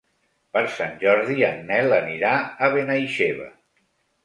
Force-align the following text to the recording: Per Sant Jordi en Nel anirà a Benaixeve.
Per 0.55 0.63
Sant 0.77 0.95
Jordi 1.03 1.35
en 1.51 1.61
Nel 1.69 1.95
anirà 1.99 2.33
a 2.69 2.73
Benaixeve. 2.79 3.49